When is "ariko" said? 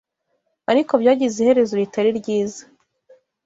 0.71-0.93